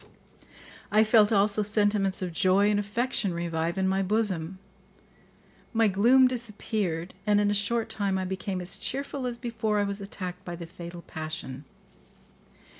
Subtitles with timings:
[0.91, 4.57] I felt also sentiments of joy and affection revive in my bosom;
[5.73, 9.83] my gloom disappeared, and in a short time I became as cheerful as before I
[9.83, 11.65] was attacked by the fatal passion.